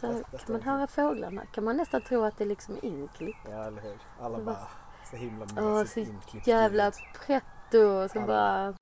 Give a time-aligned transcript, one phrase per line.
[0.00, 1.42] Sen Fast- kan man höra fåglarna.
[1.46, 3.38] Kan man nästan tro att det liksom är inklippt.
[3.50, 3.96] Ja, eller hur?
[4.20, 4.68] Alla bara var-
[5.10, 6.92] så himla mysigt så inklippt jävla
[7.26, 8.08] pretto.
[8.08, 8.74] Så bara...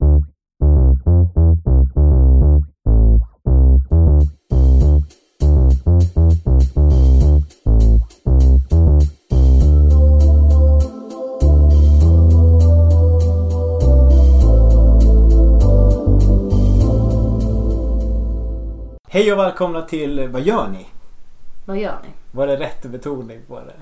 [19.09, 20.87] Hej och välkomna till Vad gör ni?
[21.67, 22.09] Vad gör ni?
[22.33, 23.75] Var det rätt betoning på det?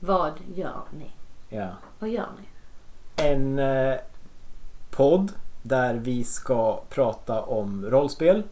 [0.00, 1.10] Vad gör ni?
[1.48, 1.68] Ja.
[1.98, 2.48] Vad gör ni?
[3.24, 3.96] En eh,
[4.90, 5.32] podd
[5.62, 8.42] där vi ska prata om rollspel.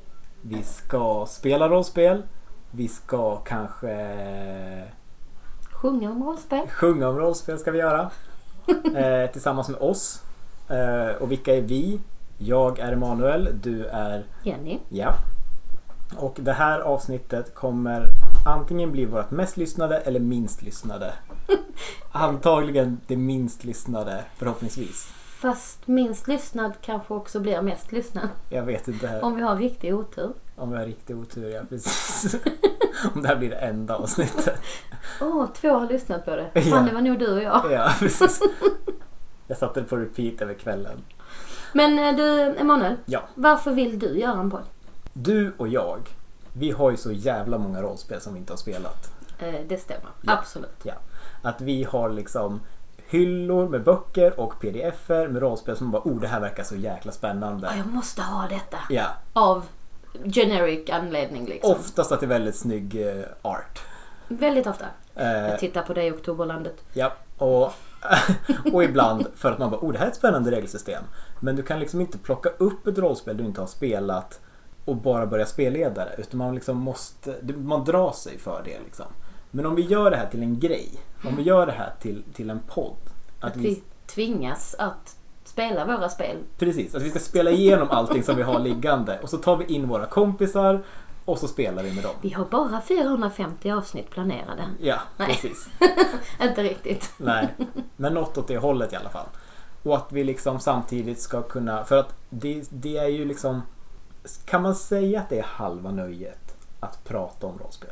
[0.43, 2.23] Vi ska spela rollspel.
[2.71, 3.95] Vi ska kanske
[5.71, 6.69] Sjunga om rollspel?
[6.69, 8.11] sjunga om rollspel ska vi göra.
[8.97, 10.23] Eh, tillsammans med oss.
[10.69, 12.01] Eh, och vilka är vi?
[12.39, 14.79] Jag är Emanuel, du är Jenny?
[14.89, 15.15] Ja.
[16.17, 18.07] Och det här avsnittet kommer
[18.49, 21.13] antingen bli vårt mest lyssnade eller minst lyssnade.
[22.13, 25.13] Antagligen det minst lyssnade förhoppningsvis.
[25.41, 28.29] Fast minst lyssnad kanske också blir mest lyssnad.
[28.51, 30.33] Jag vet inte Om vi har riktig otur.
[30.57, 31.49] om jag har riktig otur.
[31.49, 32.35] Ja, precis.
[33.15, 34.61] om det här blir det enda avsnittet.
[35.21, 36.51] Åh, två har lyssnat på det.
[36.55, 36.61] Ja.
[36.61, 37.73] Fan, det var nog du och jag.
[37.73, 38.41] Ja, precis.
[39.47, 40.99] Jag satte det på repeat över kvällen.
[41.73, 42.97] Men eh, du, Emanuel.
[43.07, 43.21] Ja.
[43.35, 44.65] Varför vill du göra en podd?
[45.13, 45.99] Du och jag,
[46.53, 49.11] vi har ju så jävla många rollspel som vi inte har spelat.
[49.39, 50.11] Eh, det stämmer.
[50.23, 50.33] Ja.
[50.33, 50.81] Absolut.
[50.83, 50.95] Ja.
[51.43, 52.61] Att vi har liksom
[53.09, 57.13] hyllor med böcker och pdf-er med rollspel som bara oh det här verkar så jäkla
[57.13, 57.67] spännande.
[57.71, 58.79] Ja, jag måste ha detta.
[58.91, 59.65] Ja, Av
[60.35, 61.71] generic anledning liksom.
[61.73, 63.83] oftast att det är väldigt snygg eh, art.
[64.29, 64.85] Väldigt ofta.
[65.15, 66.85] Eh, Jag tittar på dig i Oktoberlandet.
[66.93, 67.73] ja, och,
[68.73, 71.03] och ibland för att man bara oh det här är ett spännande regelsystem.
[71.41, 74.41] Men du kan liksom inte plocka upp ett rollspel du inte har spelat
[74.89, 76.15] och bara börja spelleda det.
[76.19, 79.07] Utan man liksom måste, man drar sig för det liksom.
[79.51, 80.89] Men om vi gör det här till en grej.
[81.25, 82.97] Om vi gör det här till, till en podd.
[83.41, 86.37] Att vi tvingas att spela våra spel.
[86.59, 89.65] Precis, att vi ska spela igenom allting som vi har liggande och så tar vi
[89.65, 90.83] in våra kompisar
[91.25, 92.15] och så spelar vi med dem.
[92.21, 94.63] Vi har bara 450 avsnitt planerade.
[94.81, 95.29] Ja, Nej.
[95.29, 95.69] precis.
[96.43, 97.13] Inte riktigt.
[97.17, 97.55] Nej,
[97.97, 99.27] men något åt det hållet i alla fall.
[99.83, 103.63] Och att vi liksom samtidigt ska kunna, för att det, det är ju liksom,
[104.45, 107.91] kan man säga att det är halva nöjet att prata om rollspel?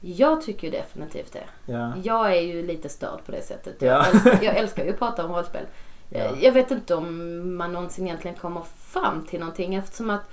[0.00, 1.72] Jag tycker ju definitivt det.
[1.72, 3.76] Ja, Jag är ju lite störd på det sättet.
[3.78, 3.88] Ja.
[3.88, 5.66] Jag, älskar, jag älskar ju att prata om rollspel.
[6.08, 6.36] Ja.
[6.40, 10.30] Jag vet inte om man någonsin egentligen kommer fram till någonting eftersom att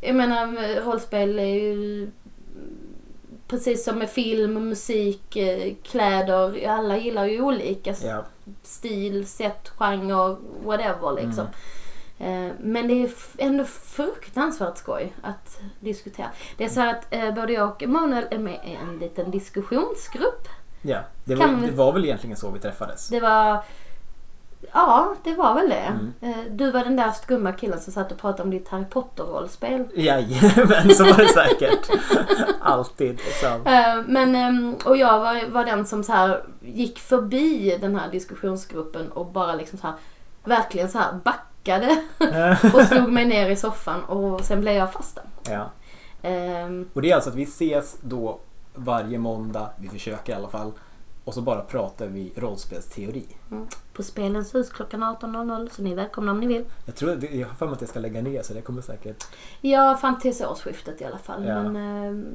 [0.00, 2.10] jag menar rollspel är ju
[3.48, 6.68] precis som med film, musik, eh, kläder.
[6.68, 8.24] Alla gillar ju olika ja,
[8.62, 11.44] stil, sätt, genre, whatever liksom.
[11.44, 11.52] Eh,
[12.60, 16.26] Men det är ändå fruktansvärt skoj att diskutera.
[16.56, 20.48] Det är så att eh, både jag och Emanuel är med i en liten diskussionsgrupp.
[20.82, 20.98] ja.
[21.24, 23.08] Det, var, vi- det var väl egentligen så vi träffades?
[23.08, 23.62] Det var...
[24.72, 25.74] Ja, det var väl det.
[25.76, 26.12] Mm.
[26.20, 29.84] Eh, Du var den där skumma killen som satt och pratade om ditt Harry Potter-rollspel.
[29.94, 31.88] Jajamän, så var det säkert.
[32.60, 33.66] Alltid liksom.
[33.66, 38.10] Eh, Men, ehm, och jag var, var den som så här gick förbi den här
[38.10, 39.96] diskussionsgruppen och bara liksom så här
[40.44, 41.42] verkligen så här backade
[42.74, 45.24] och slog mig ner i soffan och sen blev jag fast där.
[45.52, 45.70] Ja.
[46.22, 48.38] Ehm, Och det är alltså att vi ses då
[48.74, 50.72] varje måndag, vi försöker i alla fall.
[51.24, 53.26] Och så bara pratar vi rollspelsteori.
[53.92, 56.64] På Spelens hus klockan 18.00 så ni är välkomna om ni vill.
[56.84, 59.24] Jag tror jag har för mig att jag ska lägga ner så det kommer säkert...
[59.60, 61.44] Ja, fram tills årsskiftet i alla fall.
[61.46, 61.62] Ja.
[61.62, 62.26] Men ehm,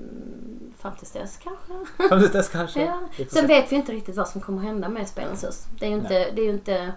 [0.78, 1.94] fram tills dess kanske.
[2.10, 2.82] Fram till dess kanske.
[2.86, 3.00] Ja.
[3.18, 3.48] Sen se.
[3.48, 5.68] vet vi inte riktigt vad som kommer hända med Spelens hus.
[5.80, 6.94] Det är ju inte, det är ju inte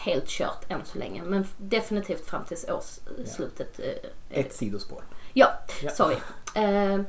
[0.00, 1.22] helt kört än så länge.
[1.22, 3.80] Men definitivt fram tills årsslutet.
[3.80, 5.02] eh, Ett sidospår.
[5.32, 5.48] Ja,
[5.98, 6.10] Ja.
[6.54, 7.00] Eh,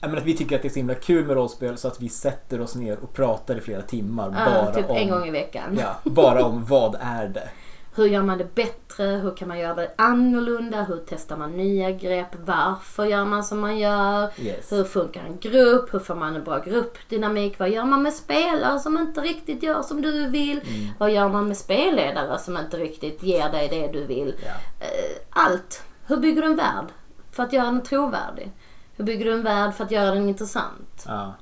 [0.00, 2.00] Ja, men att vi tycker att det är så himla kul med rollspel så att
[2.00, 4.96] vi sätter oss ner och pratar i flera timmar ja, bara typ om...
[4.96, 5.78] en gång i veckan.
[5.80, 7.50] Ja, bara om vad är det?
[7.98, 9.04] Hur gör man det bättre?
[9.04, 10.82] Hur kan man göra det annorlunda?
[10.82, 12.26] Hur testar man nya grepp?
[12.44, 14.30] Varför gör man som man gör?
[14.40, 14.72] Yes.
[14.72, 15.94] Hur funkar en grupp?
[15.94, 17.58] Hur får man en bra gruppdynamik?
[17.58, 20.60] Vad gör man med spelare som inte riktigt gör som du vill?
[20.60, 20.88] Mm.
[20.98, 24.34] Vad gör man med spelledare som inte riktigt ger dig det du vill?
[24.44, 24.86] Ja.
[24.86, 25.82] Eh, Allt.
[26.06, 26.86] Hur bygger du en värld
[27.32, 28.52] för att göra den trovärdig?
[28.96, 31.04] Hur bygger du en värld för att göra den intressant?
[31.06, 31.34] Ja.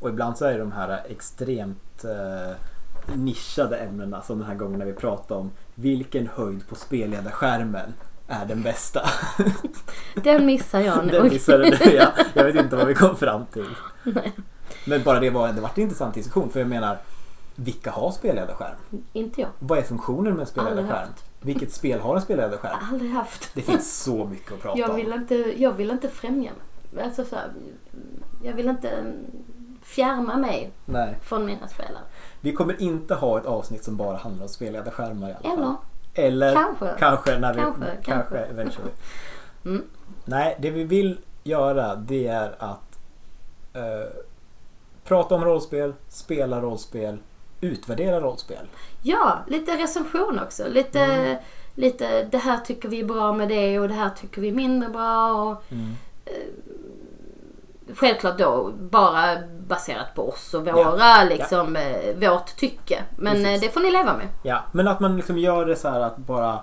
[0.00, 2.56] Och ibland så är de här extremt eh,
[3.16, 7.94] nischade ämnena som den här gången när vi pratade om vilken höjd på spelledarskärmen
[8.28, 9.10] är den bästa.
[10.14, 11.32] Den missar jag Den nog.
[11.32, 12.12] missade du ja.
[12.34, 13.68] Jag vet inte vad vi kom fram till.
[14.86, 16.98] Men bara det var, det var en intressant diskussion för jag menar
[17.54, 18.76] vilka har spelledarskärm?
[19.12, 19.50] Inte jag.
[19.58, 21.08] Vad är funktionen med en spelledarskärm?
[21.40, 22.78] Vilket spel har en spelledarskärm?
[22.92, 23.50] Aldrig haft.
[23.54, 24.96] Det finns så mycket att prata Jag om.
[24.96, 26.50] vill inte, jag vill inte främja
[26.90, 27.04] mig.
[27.04, 27.50] Alltså så här,
[28.42, 29.14] jag vill inte mm,
[29.82, 31.18] fjärma mig Nej.
[31.22, 32.02] från mina spelare.
[32.46, 35.74] Vi kommer inte ha ett avsnitt som bara handlar om spelledarskärmar i alla fall.
[36.14, 36.94] Eller Eller Kanske.
[36.98, 37.60] kanske när vi...
[37.60, 38.90] Kanske, Kanske, eventually.
[39.64, 39.82] Mm.
[40.24, 42.98] Nej, det vi vill göra det är att
[43.72, 44.08] eh,
[45.04, 47.18] prata om rollspel, spela rollspel,
[47.60, 48.66] utvärdera rollspel.
[49.02, 50.68] Ja, lite recension också.
[50.68, 51.36] Lite, Mm.
[51.74, 54.52] lite det här tycker vi är bra med det och det här tycker vi är
[54.54, 55.32] mindre bra.
[55.32, 55.94] Och, Mm.
[57.96, 59.36] Självklart då bara
[59.68, 63.02] baserat på oss och våra, liksom, eh, vårt tycke.
[63.16, 63.46] Men Precis.
[63.48, 64.28] eh, det får ni leva med.
[64.42, 66.60] Ja, men att man liksom gör det så här att bara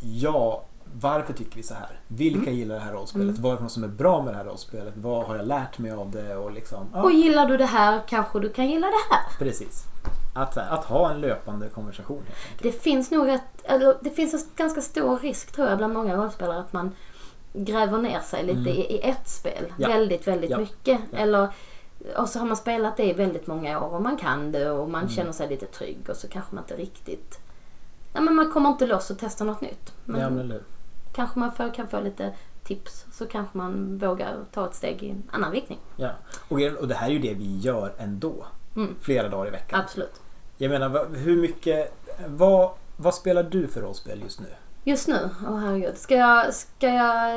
[0.00, 0.62] ja,
[1.00, 1.88] varför tycker vi så här?
[2.08, 2.54] Vilka Mm.
[2.54, 3.38] gillar det här rollspelet?
[3.38, 4.94] Vad är det som är bra med det här rollspelet?
[4.96, 6.36] Vad har jag lärt mig av det?
[6.36, 9.38] Och liksom, ja, Och gillar du det här kanske du kan gilla det här.
[9.38, 9.84] precis.
[10.34, 12.22] Att, här, att ha en löpande konversation.
[12.62, 16.16] Det finns nog ett, eller det finns en ganska stor risk tror jag bland många
[16.16, 16.92] rollspelare att man
[17.52, 19.64] gräver ner sig lite i, i ett spel.
[19.64, 19.72] Mm.
[19.78, 19.88] Ja.
[19.88, 20.58] Väldigt, väldigt Ja.
[20.58, 21.00] mycket.
[21.10, 21.18] Ja.
[21.18, 21.48] Eller,
[22.16, 24.78] och så har man spelat det i väldigt många år och man kan det och
[24.78, 24.92] Mm.
[24.92, 27.38] man känner sig lite trygg och så kanske man inte riktigt...
[28.12, 29.92] Nej men man kommer inte loss och testar något nytt.
[30.04, 30.60] Men, men
[31.12, 32.32] kanske man får, kan få lite
[32.64, 35.78] tips så kanske man vågar ta ett steg i en annan riktning.
[35.96, 36.10] Ja.
[36.48, 38.34] Och, och det här är ju det vi gör ändå.
[38.76, 38.94] Mm.
[39.00, 39.80] Flera dagar i veckan.
[39.80, 40.20] Absolut.
[40.56, 41.94] Jag menar, hur mycket...
[42.26, 44.46] Vad, vad spelar du för rollspel just nu?
[44.84, 45.98] Just nu, åh herregud.
[45.98, 47.36] Ska jag, ska jag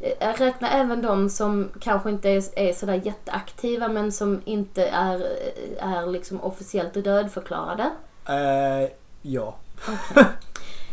[0.00, 5.22] eh, räkna även de som kanske inte är, är sådär jätteaktiva men som inte är,
[5.78, 7.90] är liksom officiellt dödförklarade?
[8.28, 8.90] Eh,
[9.22, 9.56] ja.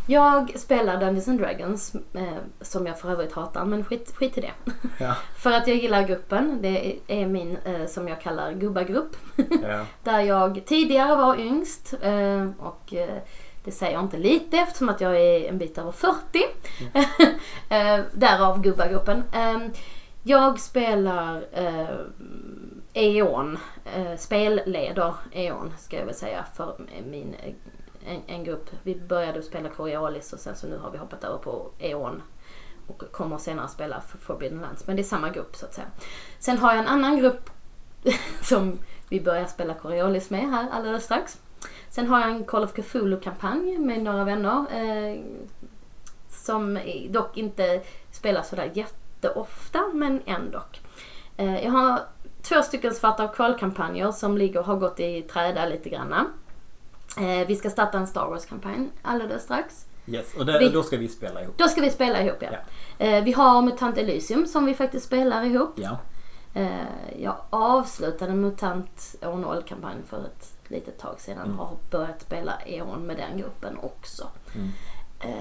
[0.09, 4.41] Jag spelar Dungeons and Dragons, eh, som jag för övrigt hatar, men skit, skit i
[4.41, 4.51] det.
[4.99, 5.15] Ja.
[5.37, 6.59] För att jag gillar gruppen.
[6.61, 9.15] Det är min, eh, som jag kallar gubbagrupp.
[9.61, 9.85] ja.
[10.03, 12.93] Där jag tidigare var yngst eh, och
[13.67, 16.17] det säger jag inte lite eftersom att jag är en bit över 40.
[17.69, 19.23] eh, därav gubbagruppen.
[19.33, 19.57] Eh,
[20.23, 21.99] jag spelar eh,
[22.93, 23.57] E.ON,
[23.95, 26.75] eh, spelleder E.ON ska jag väl säga för
[27.11, 27.35] min
[28.05, 28.69] en, en grupp.
[28.83, 32.21] Vi började spela Coriolis och sen så nu har vi hoppat över på E.ON
[32.87, 34.87] och kommer senare spela för Forbidden Lands.
[34.87, 35.87] Men det är samma grupp så att säga.
[36.39, 37.49] Sen har jag en annan grupp
[38.41, 38.79] som
[39.09, 41.39] vi börjar spela Coriolis med här alldeles strax.
[41.89, 44.65] Sen har jag en Call of Cthulhu-kampanj med några vänner.
[44.71, 45.19] Eh,
[46.29, 46.79] som
[47.09, 47.81] dock inte
[48.11, 50.63] spelas sådär jätteofta, men ändå.
[51.37, 51.99] Eh, jag har
[52.41, 56.25] två stycken svarta av kval-kampanjer som ligger och har gått i träda lite granna.
[57.17, 59.85] Eh, vi ska starta en Star Wars-kampanj alldeles strax.
[60.07, 60.33] Yes.
[60.35, 61.57] Och det, Vi- då ska vi spela ihop.
[61.57, 62.49] Då ska vi spela ihop ja.
[63.05, 65.73] Eh, vi har Mutant Elysium som vi faktiskt spelar ihop.
[65.75, 65.97] Ja.
[66.53, 66.69] Eh,
[67.19, 71.59] jag avslutade Mutant Å0-kampanj för ett litet tag sedan Mm.
[71.59, 74.27] har börjat spela Eon med den gruppen också.
[74.55, 74.69] Mm.
[75.19, 75.31] Eh,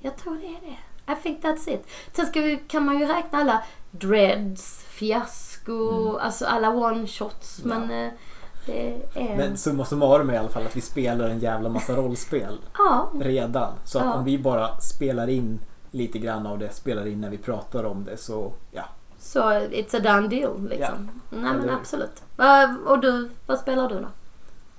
[0.00, 1.12] jag tror det är det.
[1.12, 1.86] I think that's it.
[2.12, 7.64] Sen ska vi, kan man ju räkna alla dreads, fiasko, alltså alla one-shots.
[7.64, 7.80] Mm.
[7.80, 7.86] Ja.
[7.86, 8.10] Men
[8.66, 8.94] eh,
[9.30, 9.36] är...
[9.36, 13.10] Men summa summarum är i alla fall att vi spelar en jävla massa rollspel ja,
[13.20, 13.72] redan.
[13.84, 14.14] Så att Ja.
[14.14, 15.60] om vi bara spelar in
[15.90, 18.84] lite grann av det, spelar in när vi pratar om det så ja.
[19.22, 21.10] Så it's a done deal liksom.
[21.30, 22.22] Nej men absolut.
[22.86, 24.08] Och du, vad spelar du då?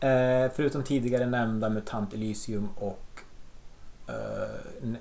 [0.07, 3.21] Eh, förutom tidigare nämnda MUTANT Elysium och
[4.07, 4.97] eh, en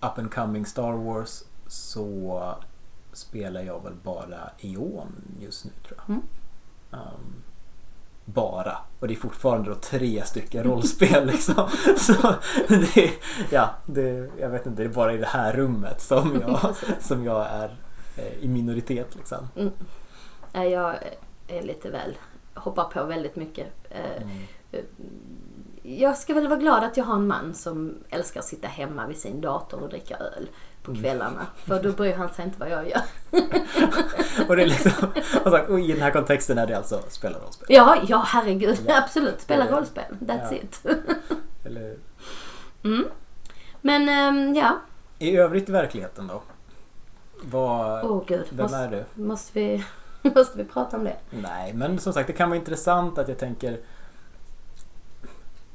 [0.00, 2.54] up, and coming Star Wars så
[3.12, 6.08] spelar jag väl bara Eon just nu tror jag.
[6.08, 6.22] Mm.
[6.90, 7.42] Um,
[8.24, 8.78] bara.
[9.00, 11.68] Och det är fortfarande då tre stycken rollspel liksom.
[11.98, 12.34] Så
[12.68, 13.10] det,
[13.50, 17.24] ja, det, jag vet inte, det är bara i det här rummet som jag, som
[17.24, 17.76] jag är
[18.40, 19.48] i minoritet liksom.
[19.56, 19.72] Mm.
[20.52, 20.94] Jag
[21.48, 22.16] är lite väl,
[22.54, 23.66] hoppar på väldigt mycket.
[23.90, 24.86] Eh, Mm.
[25.82, 29.06] Jag ska väl vara glad att jag har en man som älskar att sitta hemma
[29.06, 30.48] vid sin dator och dricka öl
[30.82, 31.02] på Mm.
[31.02, 31.46] kvällarna.
[31.56, 33.00] För då bryr han sig inte vad jag gör.
[34.48, 34.92] Och det är liksom,
[35.44, 37.66] och, sagt, och i den här kontexten är det alltså spela rollspel.
[37.70, 38.78] Ja, ja herregud.
[38.86, 39.02] Ja.
[39.02, 39.40] Absolut.
[39.40, 40.04] Spela rollspel.
[40.20, 40.56] That's ja.
[40.56, 40.86] it.
[41.64, 41.96] Eller?
[42.82, 43.04] Mm.
[43.80, 44.78] Men ehm, ja.
[45.18, 46.42] I övrigt i verkligheten då?
[47.42, 48.46] Vad, Åh gud.
[48.50, 49.22] vem Måste, är du?
[49.22, 49.84] måste, vi,
[50.34, 51.16] måste vi prata om det?
[51.30, 53.78] Nej, men som sagt det kan vara intressant att jag tänker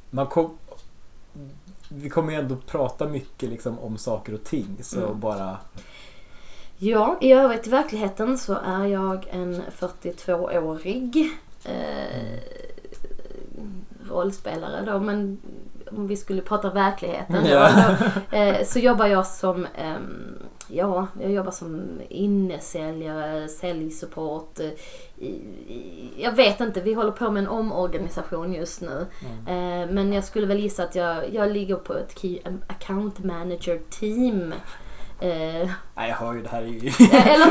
[0.09, 0.57] man kom,
[1.89, 5.19] Vi kommer ju ändå prata mycket liksom om saker och ting så Mm.
[5.19, 5.57] bara
[6.77, 11.31] Ja, i övrigt i verkligheten så är jag en 42-årig
[11.63, 12.39] eh,
[14.09, 15.37] rollspelare då, men
[15.91, 17.69] om vi skulle prata verkligheten Ja.
[18.31, 20.37] då, eh, så jobbar jag som ehm,
[20.73, 24.59] Ja, jag jobbar som innesäljare, säljsupport.
[24.59, 24.69] eh,
[26.17, 29.07] Jag vet inte, vi håller på med en omorganisation just nu.
[29.45, 29.81] Mm.
[29.81, 33.81] Eh, Men jag skulle väl gissa att jag, jag ligger på ett Key Account Manager
[33.89, 34.53] team
[35.23, 36.91] Eh, Nej, jag hör ju det här är ju...
[37.11, 37.45] eller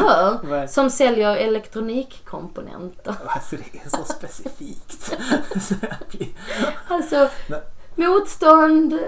[0.61, 0.67] hur?
[0.67, 3.15] Som säljer elektronikkomponenter.
[3.27, 5.17] Alltså det är så specifikt.
[6.89, 7.29] Alltså
[7.95, 8.99] motstånd,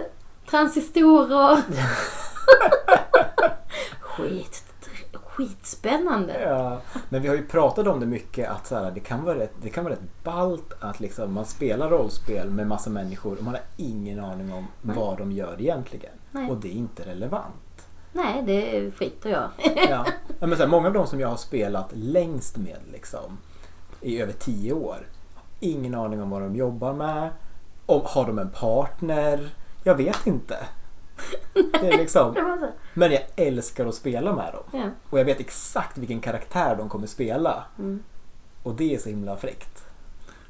[0.50, 1.62] transistorer.
[4.16, 4.64] Skit,
[5.14, 6.40] skitspännande.
[6.40, 9.38] Ja, men vi har ju pratat om det mycket att så här, det, kan vara
[9.38, 13.45] rätt, det kan vara rätt ballt att liksom, man spelar rollspel med massa människor och
[13.45, 16.12] man har ingen aning om vad de gör egentligen.
[16.31, 16.50] Nej.
[16.50, 17.88] Och det är inte relevant.
[18.12, 19.50] Nej, det skiter jag
[19.90, 20.07] Ja.
[20.40, 23.38] Ja, men så här, många av de som jag har spelat längst med liksom,
[24.00, 25.07] i över tio år.
[25.61, 27.31] Ingen aning om vad de jobbar med.
[27.87, 29.49] Om, har de en partner?
[29.85, 30.57] Jag vet inte.
[31.54, 32.35] Det är liksom,
[32.95, 34.81] men jag älskar att spela med dem.
[34.81, 34.90] Ja.
[35.11, 37.64] Och jag vet exakt vilken karaktär de kommer spela.
[37.78, 38.02] Mm.
[38.62, 39.85] Och det är så himla fräckt.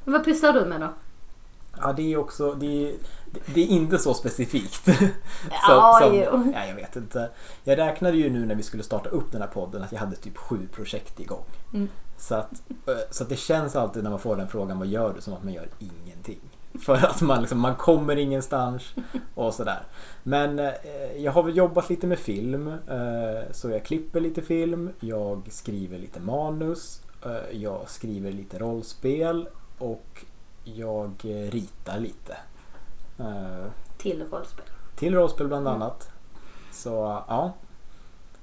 [0.03, 0.93] Men vad pysslar du med då?
[1.81, 2.95] Ja, det är också, det är,
[3.53, 4.87] det är inte så specifikt.
[5.67, 6.51] Ja, jo.
[6.53, 7.29] ja, jag vet inte.
[7.63, 10.15] Jag räknade ju nu när vi skulle starta upp den här podden att jag hade
[10.15, 11.45] typ sju projekt igång.
[11.73, 11.89] Mm.
[12.17, 12.51] Så, att,
[12.87, 15.21] eh, så att det känns alltid när man får den frågan, vad gör du?
[15.21, 16.39] Som att man gör ingenting.
[16.79, 18.93] För att man, liksom, man kommer ingenstans
[19.35, 19.83] och sådär.
[20.23, 20.71] Men eh,
[21.17, 22.67] jag har väl jobbat lite med film.
[22.67, 29.49] Eh, så jag klipper lite film, jag skriver lite manus, eh, jag skriver lite rollspel
[29.77, 30.25] och
[30.63, 32.37] jag eh, ritar lite.
[33.19, 33.65] Eh,
[33.97, 34.65] Till rollspel.
[34.95, 36.09] till rollspel bland annat.
[36.71, 37.53] Så ja,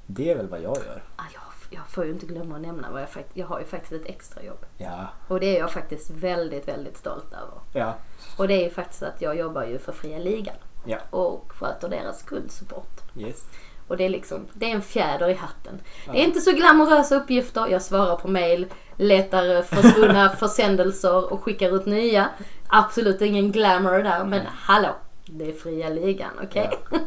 [0.06, 1.02] det är väl vad jag gör.
[1.16, 3.36] Ah, jag, jag får ju inte glömma att nämna vad jag faktiskt...
[3.36, 4.64] Jag har ju faktiskt ett extrajobb.
[4.76, 7.60] Ja, Och det är jag faktiskt väldigt, väldigt stolt över.
[7.72, 7.94] ja,
[8.36, 10.56] Och det är ju faktiskt att jag jobbar ju för Fria Ligan.
[10.84, 13.00] ja, Och sköter deras kundsupport.
[13.16, 13.44] yes.
[13.88, 15.80] Och det är liksom, det är en fjäder i hatten.
[16.12, 17.66] Det är inte så glamorösa uppgifter.
[17.68, 22.28] Jag svarar på mail, letar försvunna försändelser och skickar ut nya.
[22.68, 24.88] Absolut ingen glamour där, men hallå.
[25.26, 26.70] Det är fria ligan, okej?
[26.90, 26.98] Ja.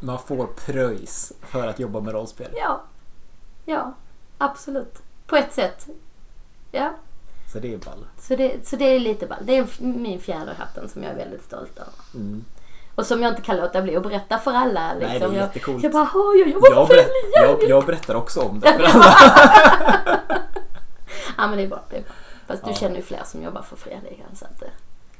[0.00, 2.50] Man får pröjs för att jobba med rollspel.
[2.54, 2.82] Ja.
[3.68, 3.92] Ja.
[4.38, 4.98] absolut.
[5.26, 5.86] På ett sätt.
[6.72, 6.90] Ja,
[7.52, 8.06] Så det är ball.
[8.20, 9.38] så det, så det är lite ball.
[9.42, 11.92] Det är min fjäder i hatten som jag är väldigt stolt över.
[12.14, 12.44] Mm.
[12.94, 14.92] Och som jag inte kan låta bli att berätta för alla.
[14.94, 15.08] Liksom.
[15.10, 15.82] Nej, det är jag, jättecoolt.
[15.82, 18.72] jag bara, "Åh, jag jobbar Jag, för berä- fria jag, jag berättar också om det
[18.72, 19.14] för alla.
[21.36, 21.82] Ja men det är bra.
[21.90, 22.12] Det är bra.
[22.46, 22.76] Fast du Ja.
[22.76, 24.62] känner ju fler som jobbar för fria ligan så att...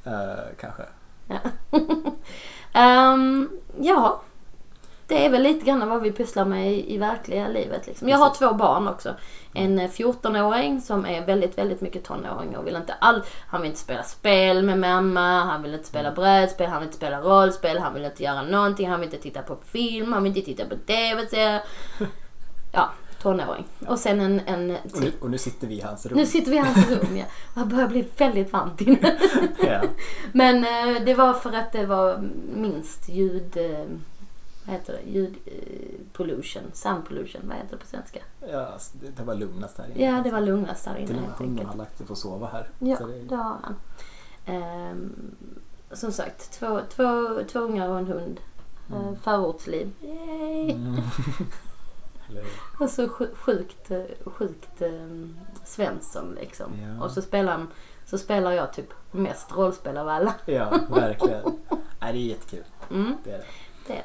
[0.04, 0.82] Eh, kanske.
[1.26, 1.38] Ja.
[2.72, 3.48] Ehm,
[3.80, 4.22] ja.
[5.08, 7.86] Det är väl lite grann vad vi pysslar med i, i verkliga livet.
[7.86, 8.08] Liksom.
[8.08, 9.14] Jag har två barn också.
[9.54, 13.22] En eh, 14-åring som är väldigt, väldigt mycket tonåring och vill inte all...
[13.46, 16.96] Han vill inte spela spel med mamma, han vill inte spela brädspel, han vill inte
[16.96, 20.36] spela rollspel, han vill inte göra någonting, han vill inte titta på film, han vill
[20.36, 21.62] inte titta på TV-serier.
[22.72, 22.90] Ja,
[23.22, 23.64] tonåring.
[23.86, 26.18] Och sen en, en Och nu, och nu sitter vi i hans rum.
[26.18, 27.24] nu sitter vi i hans rum ja.
[27.60, 29.18] Jag börjar bli väldigt varmt inne.
[29.66, 29.80] Ja.
[30.32, 33.58] Men eh, det var för att det var minst ljud...
[34.68, 35.10] Eh, vad heter det?
[35.10, 36.62] Ljud eh, pollution.
[36.72, 37.40] Sound pollution.
[37.48, 38.18] Vad heter det på svenska?
[38.50, 40.04] Ja, alltså, det, det var lugnast här inne.
[40.04, 42.46] Ja, det var lugnast Till inne och med hunden har lagt sig för att sova
[42.46, 42.70] här.
[42.78, 43.74] Ja, Så det, det har han.
[44.46, 45.34] Ehm,
[45.92, 48.40] som sagt, två, två, två ungar och en hund.
[48.92, 49.16] Mm.
[49.16, 49.92] Förortsliv.
[50.00, 50.70] Yay!
[50.70, 50.94] mm.
[52.80, 56.72] Och så sj- sjukt, eh, sjukt um, Svensson liksom.
[56.82, 57.04] Ja.
[57.04, 57.68] Och så spelar, han-
[58.06, 60.34] så spelar jag typ mest rollspel av alla.
[60.46, 61.42] ja, verkligen.
[62.00, 62.64] Nej, det är jättekul.
[62.90, 63.44] Mm, Det är det.
[63.86, 64.04] det är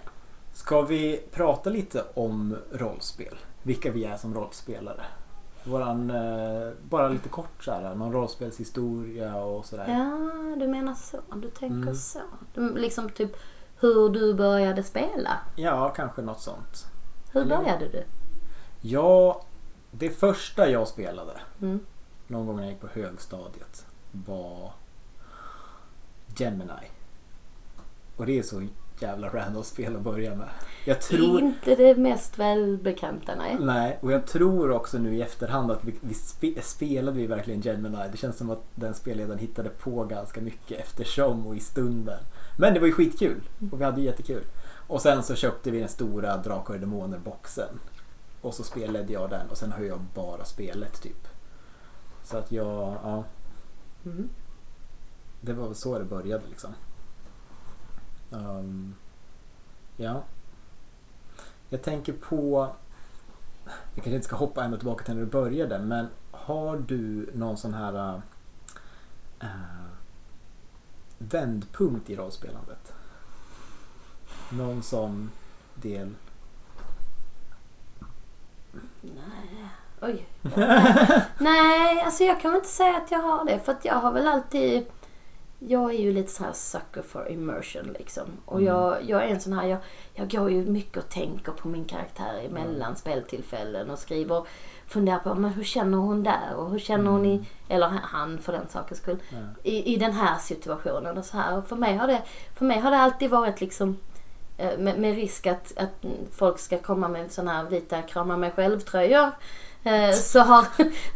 [0.54, 3.36] Ska vi prata lite om rollspel?
[3.64, 5.04] Vilka vi är som rollspelare?
[5.64, 9.86] Våran, eh, bara lite kort så här, någon rollspelshistoria och sådär.
[9.88, 11.18] Ja, du menar så.
[11.36, 11.96] Du tänker Mm.
[11.96, 12.20] så.
[12.54, 13.32] Du, liksom typ
[13.80, 15.40] hur du började spela.
[15.56, 16.86] Ja, kanske något sånt.
[17.32, 18.04] Hur Eller- började du?
[18.82, 19.42] Ja,
[19.92, 21.80] det första jag spelade Mm.
[22.28, 24.72] någon gång när jag gick på högstadiet var
[26.38, 26.88] Gemini.
[28.18, 28.64] Och det är så
[29.02, 30.50] jävla random spel att börja med.
[30.86, 31.40] Jag tror...
[31.40, 33.58] Inte det mest välbekanta, nej.
[33.60, 37.62] Nej, och jag tror också nu i efterhand att vi, vi spe, spelade vi verkligen
[37.62, 37.98] Gemini.
[38.12, 42.20] Det känns som att den spelledaren hittade på ganska mycket eftersom och i stunden.
[42.58, 44.44] Men det var ju skitkul och vi hade ju jättekul.
[44.88, 47.80] Och sen så köpte vi den stora Drakar och Demoner boxen.
[48.42, 51.28] Och så spelade jag den och sen har jag bara spelet typ.
[52.24, 53.24] Så att jag, ja,
[54.06, 54.30] Mm.
[55.42, 56.70] det var väl så det började liksom.
[58.34, 58.96] Um,
[59.98, 60.24] ja.
[61.70, 62.70] Jag tänker på,
[63.66, 67.58] vi kanske inte ska hoppa ända tillbaka till när du började, men har du någon
[67.58, 68.22] sån här
[69.44, 69.50] uh,
[71.18, 72.94] vändpunkt i rollspelandet?
[74.50, 75.32] Någon sån
[75.75, 76.16] del?
[79.02, 79.70] Nej.
[80.02, 80.28] Oj.
[81.38, 83.60] Nej, alltså jag kan väl inte säga att jag har det.
[83.60, 84.86] För att jag har väl alltid
[85.67, 88.24] jag är ju lite så här sucker for immersion liksom.
[88.46, 88.67] Och Mm.
[88.74, 89.79] jag, jag är en sån här, jag,
[90.13, 94.43] jag går ju mycket och tänker på min karaktär emellan speltillfällen och skriver,
[94.88, 98.51] funderar på men hur känner hon där och hur känner hon i, eller han för
[98.53, 99.38] den sakens skull, Ja.
[99.63, 101.58] i, i den här situationen och så här.
[101.58, 102.22] Och för mig har det,
[102.55, 103.98] för mig har det alltid varit liksom
[104.58, 108.51] eh, med, med risk att, att folk ska komma med såna här vita krama mig
[108.51, 109.32] själv-tröjor.
[109.84, 110.66] Eh, Så, har,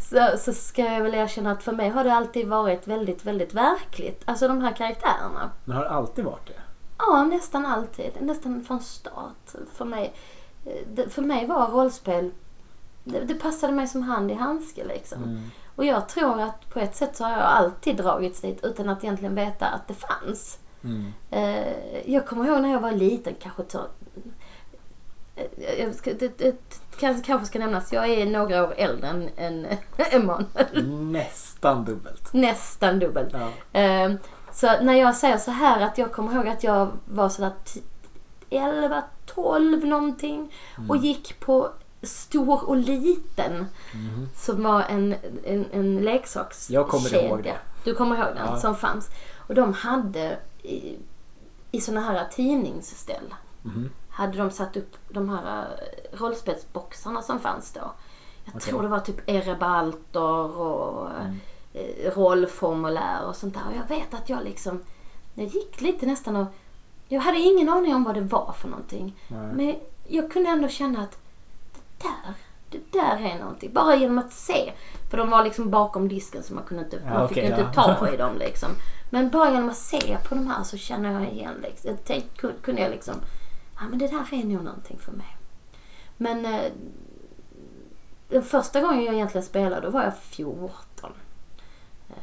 [0.00, 3.54] så, så ska jag väl erkänna att för mig har det alltid varit väldigt, väldigt
[3.54, 4.22] verkligt.
[4.24, 5.50] Alltså de här karaktärerna.
[5.64, 6.52] Men har det alltid varit det?
[6.98, 8.10] Ja, nästan alltid.
[8.20, 9.54] Nästan från start.
[9.74, 10.14] För mig,
[10.96, 12.30] eh, för mig var rollspel,
[13.04, 15.22] det, det passade mig som hand i handske liksom.
[15.22, 15.50] Mm.
[15.76, 19.04] Och jag tror att på ett sätt så har jag alltid dragits dit utan att
[19.04, 20.58] egentligen veta att det fanns.
[20.84, 21.12] Mm.
[21.30, 23.78] Eh, jag kommer ihåg när jag var liten, kanske så...
[23.78, 25.27] eh, Jag ska,
[26.18, 26.56] det,
[27.00, 29.66] kanske, kanske ska nämnas, jag är några år äldre än, än
[30.10, 30.88] Emanuel.
[31.12, 32.32] Nästan dubbelt.
[32.32, 33.34] Nästan dubbelt.
[33.72, 33.80] Ja.
[33.80, 34.12] Eh,
[34.52, 37.80] så när jag säger så här att jag kommer ihåg att jag var sådär t-
[38.50, 40.52] 11, 12 någonting
[40.88, 41.70] och gick på
[42.02, 44.28] Stor och Liten Mhm.
[44.36, 45.14] som var en,
[45.44, 46.80] en, en leksakskedja.
[46.80, 47.56] Jag kommer ihåg det.
[47.84, 48.46] Du kommer ihåg den?
[48.46, 48.56] Ja.
[48.56, 49.08] Som fanns.
[49.36, 50.96] Och de hade i,
[51.70, 53.90] i såna här tidningsställ Mhm.
[54.18, 55.66] Hade de satt upp de här
[56.12, 57.80] eh, rollspelsboxarna som fanns då.
[58.44, 58.70] Jag Okej.
[58.70, 61.08] tror det var typ Erebaltor och
[61.74, 63.62] eh, rollformulär och sånt där.
[63.70, 64.80] Och jag vet att jag liksom,
[65.34, 66.46] jag gick lite nästan och
[67.08, 69.16] jag hade ingen aning om vad det var för någonting.
[69.28, 69.52] Nej.
[69.54, 69.76] Men
[70.08, 71.18] jag kunde ändå känna att
[71.72, 72.34] det där,
[72.70, 73.72] det där är någonting.
[73.72, 74.72] Bara genom att se.
[75.10, 77.68] För de var liksom bakom disken så man kunde inte, Ja, man fick okej, inte
[77.74, 77.96] ja.
[77.96, 78.68] ta i dem liksom.
[79.10, 81.96] Men bara genom att se på de här så känner jag igen liksom.
[82.06, 83.14] Tänk, kun- kunde jag liksom,
[83.80, 85.36] ja men det där är nog någonting för mig.
[86.16, 86.72] Men eh,
[88.28, 91.12] den första gången jag egentligen spelade då var jag 14.
[92.08, 92.14] Eh,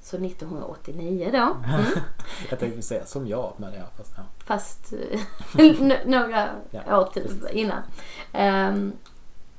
[0.00, 1.38] Så 1989 då.
[1.38, 1.84] Mm.
[2.50, 3.84] Jag tänkte säga som jag, men ja.
[3.96, 4.22] Fast, ja.
[4.46, 7.82] Fast eh, några Ja, år till innan.
[8.32, 8.92] Ehm,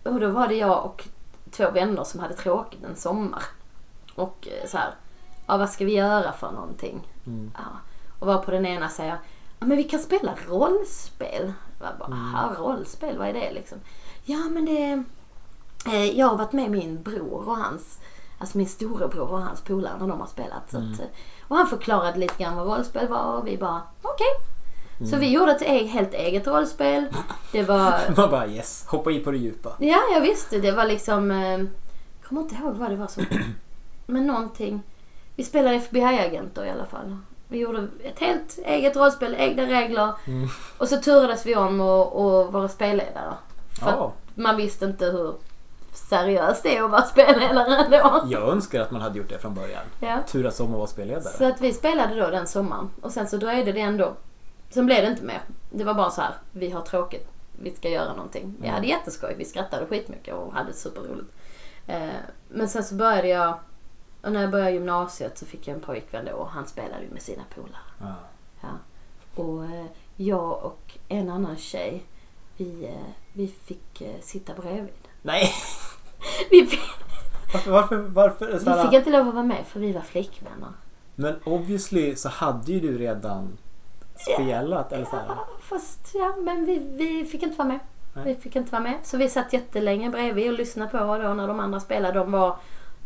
[0.03, 1.07] och då var det jag och
[1.51, 3.43] två vänner som hade tråkigt en sommar.
[4.15, 4.89] Och eh, så här,
[5.47, 7.07] ja vad ska vi göra för någonting?
[7.27, 7.51] Mm.
[7.57, 7.63] Ja.
[8.19, 9.17] Och var på den ena säger
[9.59, 11.53] men vi kan spela rollspel.
[11.81, 12.35] Jag bara, Mm.
[12.35, 13.77] aha, rollspel, vad är det liksom?
[14.23, 15.03] Ja men det
[15.85, 17.99] eh, jag har varit med min bror och hans,
[18.39, 20.71] alltså min storebror och hans polare när de har spelat.
[20.71, 20.93] Så Mm.
[20.93, 21.05] att, eh,
[21.47, 24.27] och han förklarade lite grann vad rollspel var och vi bara, okej.
[24.97, 25.19] Så Mm.
[25.19, 27.05] vi gjorde ett e- helt eget rollspel.
[27.51, 29.75] Det var Man bara yes, hoppa i på det djupa.
[29.79, 30.59] Ja, jag visste.
[30.59, 31.31] Det var liksom...
[31.31, 31.67] Eh, jag
[32.23, 33.25] kommer inte ihåg vad det var som...
[34.05, 34.81] Men någonting.
[35.35, 37.17] Vi spelade FBI-agenter i alla fall.
[37.51, 40.11] Vi gjorde ett helt eget rollspel, egna regler.
[40.27, 40.47] Mm.
[40.77, 43.33] Och så turades vi om att vara spelledare.
[43.79, 44.11] För Ja.
[44.35, 45.33] man visste inte hur
[45.93, 48.23] seriöst det är att vara spelledare då.
[48.31, 49.83] Jag önskar att man hade gjort det från början.
[50.01, 50.17] Ja.
[50.27, 51.33] Turas om att vara spelledare.
[51.37, 52.89] Så att vi spelade då den sommaren.
[53.01, 54.13] Och sen så dröjde det ändå.
[54.69, 55.41] Sen blev det inte mer.
[55.69, 57.27] Det var bara så här, vi har tråkigt.
[57.61, 58.55] Vi ska göra någonting.
[58.59, 58.75] Vi Mm.
[58.75, 59.35] hade jätteskoj.
[59.37, 61.31] Vi skrattade skitmycket och hade superroligt.
[61.87, 62.07] Eh,
[62.49, 63.57] men sen så började jag,
[64.21, 67.09] och när jag började gymnasiet så fick jag en pojkvän då och han spelade ju
[67.09, 67.81] med sina polare.
[67.99, 68.15] Ja.
[68.61, 68.69] Ja.
[69.43, 72.03] Och eh, jag och en annan tjej,
[72.57, 75.07] vi, eh, vi fick eh, sitta bredvid.
[75.21, 75.51] Nej!
[76.49, 76.79] Vi fick,
[77.53, 77.71] Varför?
[77.71, 80.69] varför, varför vi fick inte lov att vara med för vi var flickvänner.
[81.15, 83.57] Men obviously så hade ju du redan
[84.15, 84.91] spelat.
[84.91, 85.25] Eller så här.
[85.27, 87.79] Ja, fast ja, men vi, vi fick inte vara med.
[88.13, 88.25] Nej.
[88.25, 88.99] Vi fick inte vara med.
[89.03, 92.19] Så vi satt jättelänge bredvid och lyssnade på då när de andra spelade.
[92.19, 92.57] De var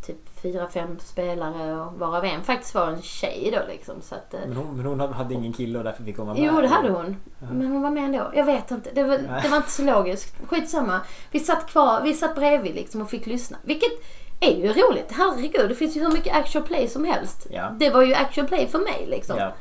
[0.04, 3.96] typ fyra, fem spelare och varav en faktiskt var en tjej då liksom.
[4.02, 6.38] Så att, eh, Men hon, men hon hade- ingen kille och därför fick hon vara
[6.38, 6.46] med.
[6.54, 7.16] Jo, det hade hon.
[7.40, 8.32] Men hon var med ändå.
[8.36, 8.92] Jag vet inte.
[8.94, 10.36] Det var, det var inte så logiskt.
[10.48, 11.00] Skitsamma.
[11.32, 13.58] Vi satt kvar, vi satt bredvid liksom och fick lyssna.
[13.64, 13.92] Vilket
[14.40, 15.12] är ju roligt.
[15.12, 17.48] Herregud, det finns ju hur mycket actual play som helst.
[17.50, 17.70] Ja.
[17.80, 19.38] Det var ju actual play för mig liksom.
[19.38, 19.54] Ja.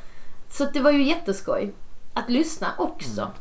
[0.48, 1.72] Så det var ju jätteskoj
[2.14, 3.20] att lyssna också.
[3.20, 3.32] Mm.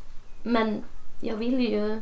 [0.43, 0.83] Men
[1.21, 2.01] jag ville ju...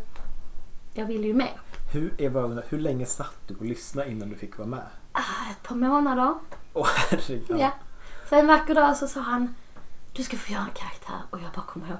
[0.93, 1.51] Jag ville ju mer.
[1.91, 4.83] Hur, Eva, hur länge satt du och lyssnade innan du fick vara med?
[5.11, 6.35] Ah, ett par månader.
[6.73, 7.59] Åh herregud.
[7.59, 7.71] Ja.
[8.29, 9.55] Så en vacker dag så sa han
[10.13, 11.97] du ska få göra en karaktär och jag bara kommer ihåg.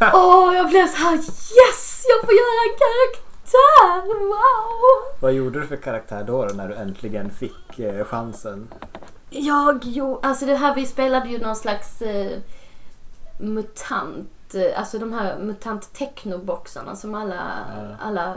[0.14, 2.04] Åh, jag blev så här yes!
[2.08, 4.18] Jag får göra en karaktär!
[4.28, 5.20] Wow!
[5.20, 8.68] Vad gjorde du för karaktär då, då när du äntligen fick eh, chansen?
[9.30, 12.38] Jag jo, alltså det här vi spelade ju någon slags eh,
[13.38, 17.34] mutant, eh, alltså de här mutant technoboxarna som alla,
[17.76, 17.96] Ja.
[18.00, 18.36] alla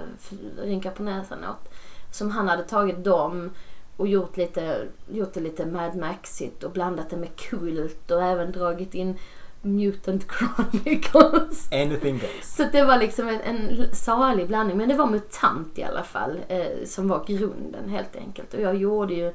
[0.63, 1.74] rynkar på näsan åt.
[2.12, 3.50] Som han hade tagit dem
[3.97, 8.52] och gjort, lite, gjort det lite Mad Maxigt och blandat det med kult och även
[8.52, 9.17] dragit in
[9.62, 11.71] Mutant Chronicles.
[11.71, 12.56] Anything goes.
[12.56, 14.78] Så det var liksom en, en salig blandning.
[14.78, 16.39] Men det var MUTANT i alla fall.
[16.47, 18.54] Eh, som var grunden helt enkelt.
[18.54, 19.34] Och jag gjorde ju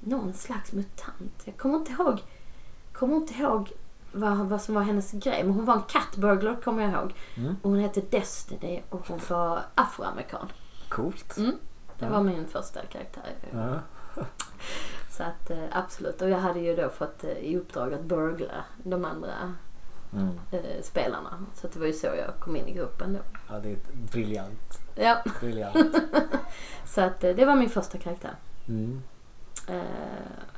[0.00, 1.42] någon slags mutant.
[1.44, 2.18] Jag kommer inte ihåg,
[2.92, 3.72] kommer inte ihåg
[4.16, 5.44] vad, vad som var hennes grej.
[5.44, 7.14] Men hon var en catburglar kommer jag ihåg.
[7.36, 7.56] Mm.
[7.62, 10.48] Och hon hette Destiny och hon var afroamerikan.
[10.88, 11.36] Coolt.
[11.36, 11.52] Mm.
[11.98, 12.10] Det Ja.
[12.12, 13.34] var min första karaktär.
[13.52, 13.74] Ja.
[15.10, 16.22] Så att eh, absolut.
[16.22, 19.54] Och jag hade ju då fått eh, i uppdrag att burgla de andra
[20.12, 20.28] Mm.
[20.52, 21.38] eh, spelarna.
[21.54, 23.18] Så att det var ju så jag kom in i gruppen då.
[23.48, 23.76] ja, det är
[24.12, 24.78] briljant.
[24.94, 25.76] Ja, briljant.
[26.86, 28.34] så att det var min första karaktär.
[28.68, 29.02] Mm.
[29.66, 29.82] Eh,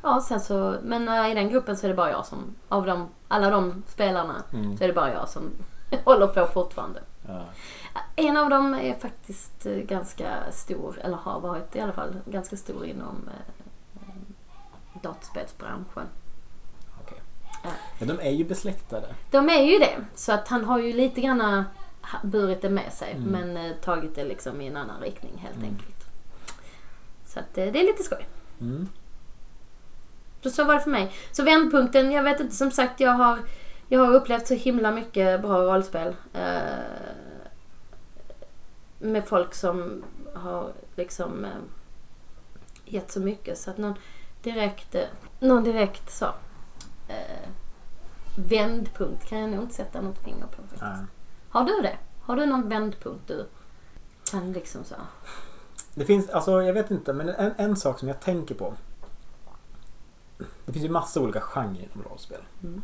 [0.02, 2.86] ja, sen så, men eh, i den gruppen så är det bara jag som, av
[2.86, 4.76] de, alla de spelarna, Mm.
[4.78, 5.50] så är det bara jag som
[6.04, 7.00] håller på fortfarande.
[7.28, 7.44] Ja.
[8.16, 12.56] En av dem är faktiskt eh, ganska stor, eller har varit i alla fall ganska
[12.56, 16.06] stor inom eh, eh, dataspelsbranschen.
[17.04, 17.18] Okej.
[17.64, 17.70] Ja.
[17.98, 19.06] Men de är ju besläktade.
[19.30, 21.64] De är ju det, så att han har ju lite grann
[22.22, 23.28] burit det med sig Mm.
[23.30, 25.68] men eh, tagit det liksom i en annan riktning helt Mm.
[25.68, 26.04] enkelt.
[27.26, 28.28] Så att eh, det är lite skoj.
[28.60, 28.88] Mm.
[30.42, 31.12] Så, så var det för mig.
[31.32, 33.38] Så vändpunkten, jag vet inte, som sagt jag har,
[33.88, 36.16] jag har upplevt så himla mycket bra rollspel.
[36.32, 37.18] Eh,
[38.98, 41.50] med folk som har liksom eh,
[42.84, 43.94] gett så mycket så att någon
[44.42, 45.04] direkt, eh,
[45.40, 46.26] någon direkt så
[47.08, 47.48] eh,
[48.36, 50.82] vändpunkt kan jag nog inte sätta något finger på faktiskt.
[50.82, 50.96] Ja.
[51.48, 51.96] Har du det?
[52.20, 53.46] Har du någon vändpunkt du
[54.30, 54.94] kan liksom så?
[55.94, 58.74] Det finns, alltså jag vet inte, men en, en sak som jag tänker på.
[60.66, 62.40] Det finns ju massa olika genrer inom rollspel.
[62.62, 62.82] Mm.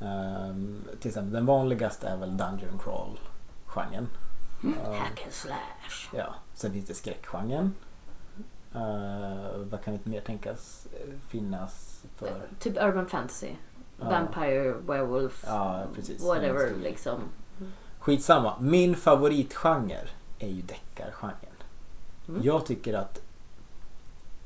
[0.00, 4.08] Ehm, till exempel den vanligaste är väl Dungeon Crawl-genren.
[4.64, 6.08] Ehm, Hack and slash.
[6.12, 6.34] ja.
[6.54, 7.74] Sen finns det skräckgenren.
[8.76, 12.42] Uh, vad kan det mer tänkas eh, finnas för?
[12.58, 13.50] Typ urban fantasy.
[13.98, 14.10] Ja.
[14.10, 15.44] Vampire, werewolf,
[15.94, 16.22] precis.
[16.24, 17.20] whatever liksom.
[17.98, 18.60] Skitsamma.
[18.60, 21.54] Min favoritgenre är ju deckargenren.
[22.28, 22.42] Mm.
[22.42, 23.20] Jag tycker att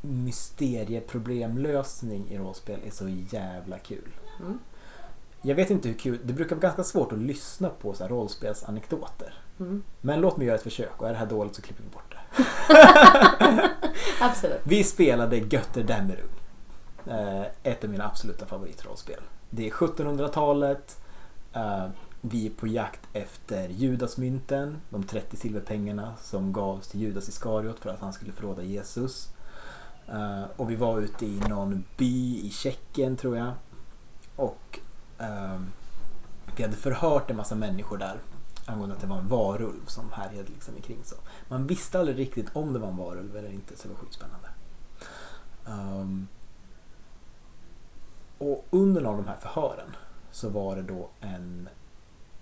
[0.09, 4.09] mysterieproblemlösning i rollspel är så jävla kul.
[4.41, 4.59] Mm.
[5.43, 8.09] Jag vet inte hur kul, det brukar vara ganska svårt att lyssna på så här
[8.11, 9.35] rollspelsanekdoter.
[9.61, 9.83] Mm.
[10.01, 12.15] Men låt mig göra ett försök och är det här dåligt så klipper vi bort
[12.15, 12.19] det.
[14.21, 14.61] Absolut.
[14.65, 16.29] Vi spelade Götterdämmerung.
[17.07, 19.21] Eh, Ett av mina absoluta favoritrollspel.
[19.51, 21.01] Det är 1700-talet.
[21.53, 21.87] eh,
[22.21, 27.91] Vi är på jakt efter Judasmynten, de 30 silverpengarna som gavs till Judas Iskariot för
[27.91, 29.29] att han skulle förråda Jesus.
[30.13, 33.53] Uh, Och vi var ute i någon by i Tjeckien tror jag.
[34.37, 34.79] Och
[35.21, 35.61] uh,
[36.57, 38.19] vi hade förhört en massa människor där
[38.67, 40.99] angående att det var en varulv som härjade liksom omkring.
[41.05, 41.17] Så.
[41.49, 44.49] Man visste aldrig riktigt om det var en varulv eller inte så det var skitspännande.
[45.67, 46.29] Um,
[48.39, 49.97] och under någon av de här förhören
[50.31, 51.69] så var det då en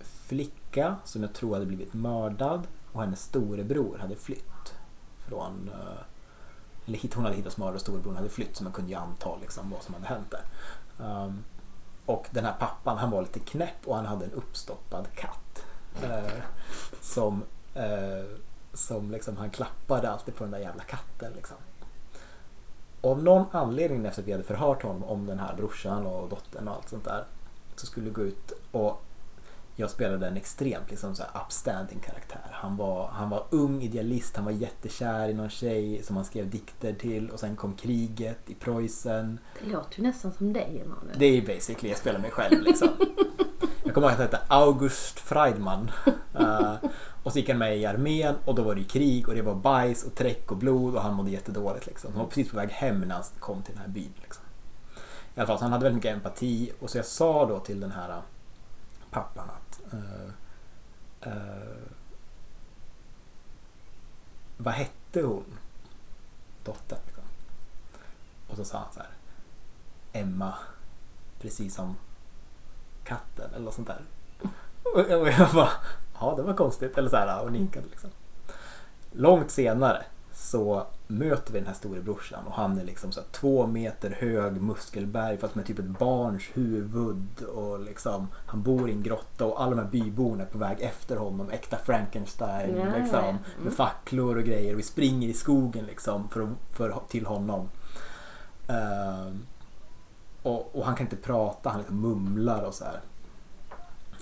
[0.00, 4.74] flicka som jag tror hade blivit mördad och hennes storebror hade flytt
[5.29, 5.98] från uh,
[6.87, 9.70] eller hon hade hittats mördad och storebror hade flytt så man kunde ju anta liksom
[9.70, 10.44] vad som hade hänt där.
[11.07, 11.44] Um,
[12.07, 15.64] och den här pappan han var lite knäpp och han hade en uppstoppad katt.
[16.03, 16.42] Eh,
[17.01, 17.42] som
[17.75, 18.25] eh,
[18.77, 21.57] som liksom han klappade alltid på den där jävla katten liksom.
[23.01, 26.29] Och av någon anledning efter att vi hade förhört honom om den här brorsan och
[26.29, 27.25] dottern och allt sånt där
[27.77, 29.03] så skulle vi gå ut och
[29.79, 32.51] jag spelade en extremt liksom så här upstanding karaktär.
[32.51, 36.51] Han var, han var ung idealist, han var jättekär i någon tjej som han skrev
[36.51, 39.39] dikter till och sen kom kriget i Preussen.
[39.62, 41.19] Det låter ju nästan som dig Emanuel.
[41.19, 42.89] Det är ju basically, jag spelar mig själv liksom.
[43.85, 45.91] Jag kommer ihåg att han hette August Freidman.
[46.39, 46.75] Eh,
[47.23, 49.55] och så gick han med i armén och då var det krig och det var
[49.55, 52.12] bajs och träck och blod och han mådde jättedåligt liksom.
[52.12, 54.12] Han var precis på väg hem när han kom till den här byn.
[54.23, 54.45] Liksom.
[55.35, 57.81] I alla fall, så han hade väldigt mycket empati och så jag sa då till
[57.81, 58.23] den här
[59.16, 60.29] pappan att eh,
[61.33, 61.88] eh,
[64.57, 65.59] Vad hette hon?
[66.64, 66.98] Dottern.
[67.07, 67.24] Liksom.
[68.48, 69.09] Och så sa han så här
[70.12, 70.55] Emma
[71.40, 71.96] precis som
[73.05, 74.02] katten eller något sånt där.
[74.94, 75.70] Och jag- och jag bara,
[76.20, 76.98] ja det var konstigt.
[76.98, 78.11] Eller så här, och nickade liksom.
[79.12, 84.11] Långt senare så möter vi den här storebrorsan och han är liksom så två meter
[84.11, 89.45] hög muskelberg fast med typ ett barns huvud och liksom han bor i en grotta
[89.45, 93.29] och alla de här byborna är på väg efter honom, äkta Frankenstein ja, liksom, ja.
[93.29, 93.40] Mm.
[93.62, 97.69] med facklor och grejer och vi springer i skogen liksom för, för, till honom.
[98.69, 99.47] Ehm,
[100.42, 103.01] och, och han kan inte prata, han liksom mumlar och så här.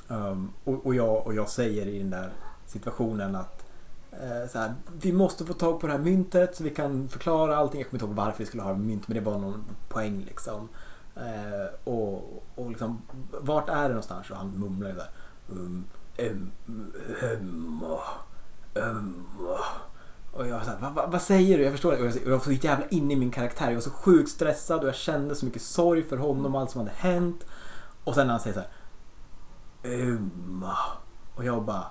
[0.09, 2.33] Ehm, och, och, jag, och jag säger i den där
[2.67, 3.64] situationen att
[4.23, 7.57] Eh, så här, vi måste få tag på det här myntet så vi kan förklara
[7.57, 7.81] allting.
[7.81, 10.69] Jag kommer inte ihåg varför vi skulle ha mynt men det var någon poäng liksom.
[11.17, 13.03] Eh, och, och liksom,
[13.41, 14.31] vart är det någonstans?
[14.31, 15.11] Och han mumlar ju där.
[15.49, 15.85] Um,
[16.19, 16.93] um, um,
[17.45, 17.99] emma.
[20.33, 21.65] Och jag var såhär, vad, va, vad säger du?
[21.65, 21.99] Jag förstår det.
[21.99, 23.67] Och jag, och jag var så jävla inne i min karaktär.
[23.67, 26.71] Jag var så sjukt stressad och jag kände så mycket sorg för honom och allt
[26.71, 27.47] som hade hänt.
[28.05, 28.71] Och sen när han säger såhär.
[30.03, 30.65] Um,
[31.35, 31.85] Och jag bara.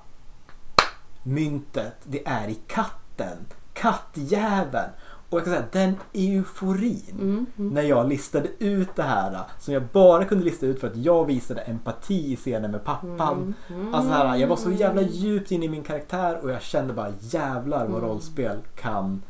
[1.23, 3.37] Myntet, det är i katten.
[3.73, 4.89] Kattjäveln.
[5.29, 7.73] Och jag kan säga den euforin Mm, mm.
[7.73, 11.25] när jag listade ut det här som jag bara kunde lista ut för att jag
[11.25, 13.55] visade empati i scenen med pappan.
[13.69, 16.61] Mm, Alltså så här, jag var så jävla djupt inne i min karaktär och jag
[16.61, 18.09] kände bara jävlar vad Mm.
[18.09, 19.21] rollspel kan,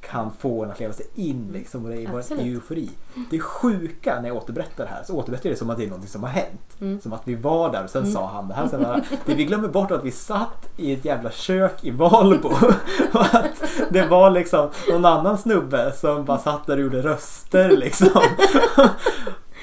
[0.00, 1.84] kan få en att leva sig in liksom.
[1.84, 2.46] Och det var en Absolut.
[2.46, 2.90] eufori.
[3.30, 5.90] Det sjuka när jag återberättar det här så återberättar jag det som att det är
[5.90, 6.76] något som har hänt.
[6.80, 7.00] Mm.
[7.00, 8.68] Som att vi var där och sen sa han det här.
[8.68, 11.90] Sen bara, det vi glömmer bort är att vi satt i ett jävla kök i
[11.90, 12.48] Valbo.
[13.12, 17.76] och att det var liksom någon annan snubbe som bara satt där och gjorde röster
[17.76, 18.08] liksom.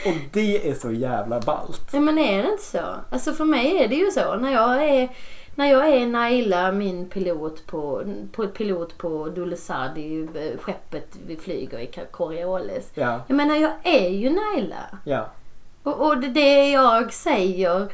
[0.05, 1.89] och det är så jävla ballt.
[1.91, 2.79] Ja men är det inte så?
[3.09, 4.35] Alltså för mig är det ju så.
[4.35, 5.09] När jag är,
[5.55, 11.79] när jag är Naila, min pilot på, på pilot på Dulisadi, eh, skeppet vi flyger
[11.79, 12.89] i Coriolis.
[12.93, 14.75] Ja, Jag menar jag är ju Naila.
[15.03, 15.29] ja.
[15.83, 17.87] Och, och det, det jag säger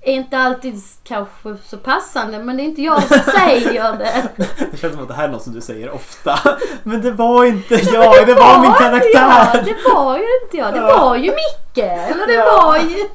[0.00, 4.28] är inte alltid kanske så passande men det är inte jag som säger det.
[4.70, 6.38] Det känns som att det här är något som du säger ofta.
[6.82, 9.62] Men det var inte jag, det var min inte jag, karaktär.
[9.64, 10.72] det var ju inte jag.
[10.72, 10.98] Det Ja.
[11.04, 11.78] var ju Micke.
[11.78, 12.62] Eller det Ja.
[12.62, 13.08] var ju...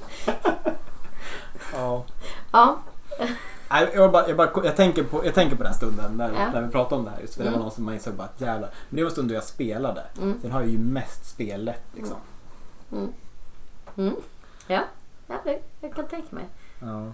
[1.74, 2.04] Ja.
[2.52, 2.78] Ja.
[3.70, 6.52] Jag, bara, jag, bara, jag, tänker på, jag tänker på den stunden när, Ja.
[6.52, 7.20] när vi pratade om det här.
[7.22, 7.60] Just för det Mm.
[7.60, 8.70] var någon som man insåg bara att jävlar.
[8.90, 10.04] Men det var en stund då jag spelade.
[10.22, 10.40] Mm.
[10.42, 12.18] Sen har jag ju mest spelet liksom.
[12.92, 14.16] Mm.
[14.68, 14.82] Ja,
[15.28, 16.46] ja det, jag kan tänka mig.
[16.82, 17.14] Ja.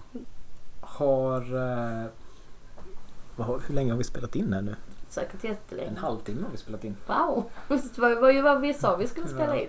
[0.80, 1.40] Har...
[1.40, 2.06] Eh,
[3.36, 4.76] vad, hur länge har vi spelat in här nu?
[5.08, 5.98] Säkert En jättelänge.
[6.00, 6.96] halvtimme har vi spelat in.
[7.06, 7.44] Wow,
[7.96, 9.68] det var ju vad vi sa vi skulle spela in.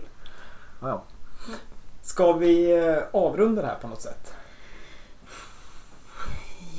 [0.82, 1.04] Ja, ja.
[2.02, 4.34] Ska vi eh, avrunda det här på något sätt?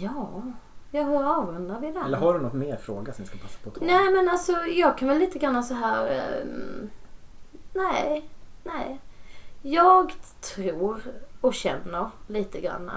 [0.01, 0.43] Ja,
[0.91, 2.05] ja hur avrundar vi den?
[2.05, 3.85] Eller har du något mer fråga som vi ska passa på att ta?
[3.85, 6.07] Nej men alltså jag kan väl lite grann så här.
[6.07, 6.91] ehm,
[7.75, 8.31] nej,
[8.65, 9.01] nej.
[9.63, 11.01] Jag tror
[11.41, 12.91] och känner lite grann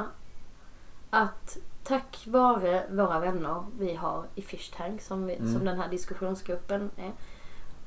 [1.09, 5.53] att tack vare våra vänner vi har i Fish Tank som, vi, Mm.
[5.53, 7.11] som den här diskussionsgruppen är.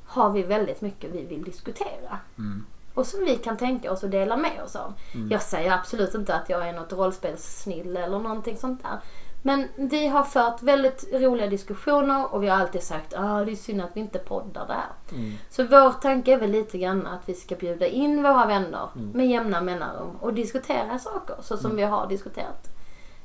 [0.06, 2.18] Har vi väldigt mycket vi vill diskutera.
[2.38, 2.64] Mm.
[2.94, 4.92] Och som vi kan tänka oss och dela med oss av.
[5.14, 5.30] Mm.
[5.30, 8.98] Jag säger absolut inte att jag är något rollspelssnille eller någonting sånt där.
[9.46, 13.52] Men vi har fört väldigt roliga diskussioner och vi har alltid sagt att ah, det
[13.52, 14.92] är synd att vi inte poddar det här.
[15.18, 15.32] Mm.
[15.50, 19.10] Så vår tanke är väl lite grann att vi ska bjuda in våra vänner Mm.
[19.10, 21.76] med jämna mellanrum och diskutera saker så som Mm.
[21.76, 22.68] vi har diskuterat.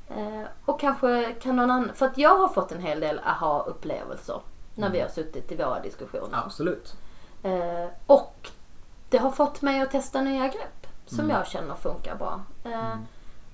[0.09, 4.39] Eh, och kanske kan någon annan, för att jag har fått en hel del aha-upplevelser
[4.75, 6.39] när vi har suttit i våra diskussioner.
[6.45, 6.93] Absolut.
[7.43, 8.49] Eh, och
[9.09, 11.35] det har fått mig att testa nya grepp som Mm.
[11.37, 12.41] jag känner funkar bra.
[12.63, 12.97] Eh, Mm.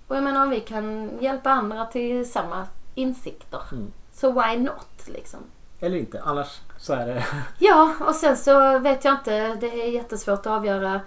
[0.07, 3.61] Och jag menar om vi kan hjälpa andra till samma insikter.
[3.71, 3.91] Mm.
[4.13, 5.39] Så why not liksom?
[5.79, 7.25] Eller inte, annars så är det...
[7.59, 9.55] Ja, och sen så vet jag inte.
[9.55, 11.01] Det är jättesvårt att avgöra.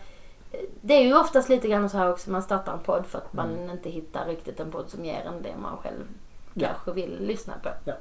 [0.81, 2.31] Det är ju oftast lite grann så här också.
[2.31, 3.71] Man startar en podd för att man Mm.
[3.71, 6.05] inte hittar riktigt en podd som ger en det man själv
[6.55, 6.69] Ja.
[6.69, 7.69] kanske vill lyssna på.
[7.85, 7.93] Ja.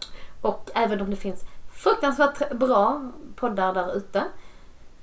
[0.42, 4.24] Och även om det finns fruktansvärt bra poddar där ute.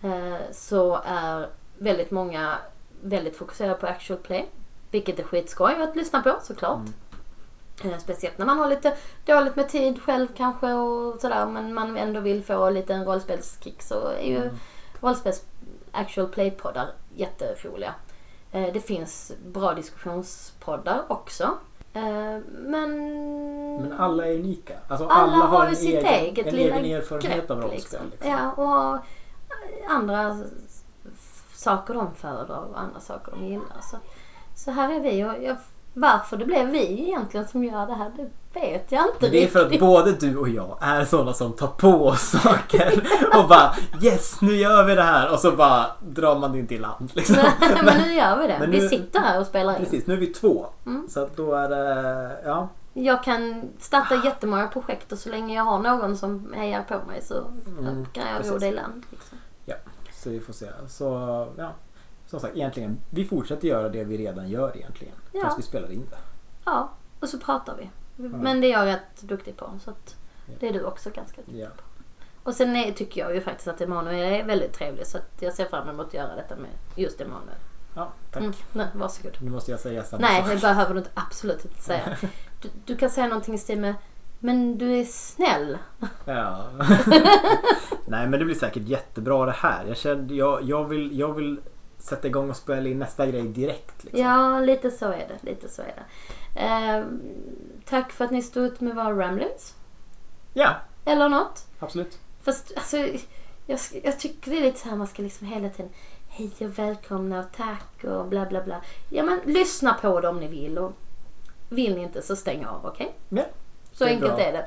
[0.05, 2.57] Eh, så är väldigt många
[3.03, 4.47] väldigt fokuserade på actual play.
[4.91, 6.81] Vilket är skitskoj att lyssna på såklart.
[7.83, 7.95] Mm.
[7.95, 11.97] Eh, Speciellt när man har lite dåligt med tid själv kanske och sådär men man
[11.97, 14.55] ändå vill få lite en rollspelskick så är ju Mm.
[15.01, 15.43] rollspels
[15.93, 17.95] actual play-poddar jätteroliga.
[18.53, 21.51] Eh, Det finns bra diskussionspoddar också.
[22.49, 22.91] Men...
[23.81, 24.75] Men alla är unika.
[24.89, 27.77] Alltså, Alla har ju en sitt egen, eget en lilla egen erfarenhet av rollspel.
[27.81, 27.99] liksom.
[28.11, 28.31] Liksom.
[28.31, 28.99] Ja, och har
[29.89, 30.37] andra
[31.55, 33.81] saker de föredrar och andra saker de gillar.
[33.91, 33.97] Så,
[34.55, 35.57] så här är vi och jag,
[35.95, 39.45] varför det blev vi egentligen som gör det här, det vet jag inte Men det
[39.45, 39.81] är för att riktigt.
[39.81, 43.09] både du och jag är sådana som tar på oss saker
[43.43, 46.75] och bara yes nu gör vi det här och så bara drar man det inte
[46.75, 47.11] i land.
[47.15, 47.37] Liksom.
[47.85, 48.57] men nu gör vi det.
[48.61, 49.79] Men vi nu- sitter här och spelar in.
[49.85, 50.67] Precis, nu är vi två.
[50.87, 51.09] Mm.
[51.09, 52.69] Så att då är det, ja.
[52.97, 57.23] Jag kan starta jättemånga projekt och så länge jag har någon som hejar på mig
[57.23, 57.35] så
[57.67, 59.03] Mm, kan jag ro det i land.
[59.11, 59.34] Liksom.
[60.25, 60.67] Så vi får se.
[60.89, 61.05] Så
[61.59, 61.73] ja,
[62.27, 65.15] som sagt egentligen, vi fortsätter göra det vi redan gör egentligen.
[65.33, 65.43] Ja.
[65.43, 66.17] Fast vi spelar in det.
[66.65, 67.91] Ja, och så pratar vi.
[68.17, 69.71] Men det är jag rätt duktig på.
[69.85, 69.93] Så
[70.61, 71.69] det är du också ganska duktig Ja.
[72.43, 75.53] Och sen är, tycker jag ju faktiskt att Emanuel är väldigt trevlig så att jag
[75.55, 77.57] ser fram emot att göra detta med just Emanuel.
[77.95, 78.43] ja, tack.
[78.43, 79.37] Mm, nej, varsågod.
[79.41, 80.51] Nu måste jag säga samma Nej, sak.
[80.53, 82.17] det behöver du inte, absolut inte säga.
[82.63, 83.95] Du, du kan säga någonting i stil med
[84.45, 85.79] men du är snäll.
[86.25, 86.71] Ja.
[88.07, 89.85] Nej men det blir säkert jättebra det här.
[89.85, 91.61] Jag, kände, jag, jag, vill, jag vill
[91.99, 94.05] sätta igång och spela in nästa grej direkt.
[94.05, 94.23] Liksom.
[94.23, 95.51] Ja, lite så är det.
[95.51, 96.61] Lite så är det.
[96.61, 97.05] Eh,
[97.85, 99.75] tack för att ni stod ut med våra ramblings.
[100.53, 100.71] Ja.
[101.05, 101.67] Eller något.
[101.79, 102.19] Absolut.
[102.43, 102.97] Fast alltså,
[103.67, 105.93] jag, jag tycker det är lite så här man ska liksom hela tiden
[106.29, 108.81] hej och välkomna och tack och bla bla bla.
[109.11, 110.93] Ja men lyssna på det om ni vill och
[111.69, 113.15] vill ni inte så stäng av okej?
[113.31, 113.45] Okay?
[113.45, 113.45] Ja.
[113.95, 114.45] Så det är enkelt bra.
[114.45, 114.67] är det.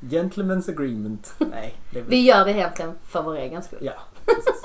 [0.00, 1.34] Gentlemen's agreement.
[1.38, 2.02] Nej, det är...
[2.02, 3.78] Vi gör det egentligen för vår egen skull.
[3.82, 3.92] Ja,
[4.26, 4.62] precis.